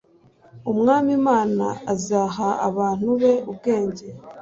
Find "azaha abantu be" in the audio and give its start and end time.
1.93-3.33